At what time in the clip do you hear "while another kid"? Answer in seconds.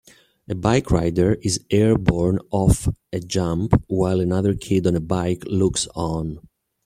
3.87-4.87